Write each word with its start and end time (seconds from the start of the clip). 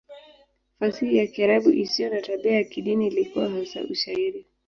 Fasihi 0.77 1.17
ya 1.19 1.25
Kiarabu 1.33 1.69
isiyo 1.83 2.09
na 2.09 2.21
tabia 2.21 2.51
ya 2.53 2.63
kidini 2.63 3.07
ilikuwa 3.07 3.49
hasa 3.49 3.83
Ushairi. 3.83 4.45